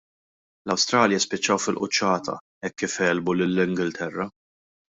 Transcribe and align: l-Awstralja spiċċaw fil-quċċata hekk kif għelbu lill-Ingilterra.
l-Awstralja 0.69 1.19
spiċċaw 1.25 1.61
fil-quċċata 1.65 2.39
hekk 2.65 2.81
kif 2.85 2.99
għelbu 3.11 3.37
lill-Ingilterra. 3.39 4.31